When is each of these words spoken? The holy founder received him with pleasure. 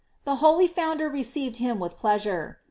The 0.23 0.37
holy 0.37 0.65
founder 0.67 1.07
received 1.09 1.57
him 1.57 1.77
with 1.79 1.95
pleasure. 1.99 2.57